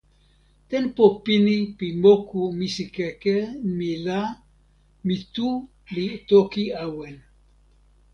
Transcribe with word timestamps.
tenpo 0.69 1.03
pini 1.23 1.55
pi 1.77 1.87
moku 2.03 2.41
misikeke 2.57 3.35
mi 3.77 3.91
la, 4.05 4.19
mi 5.05 5.15
tu 5.33 5.49
li 5.95 6.05
toki 6.29 6.63
awen. 6.83 7.15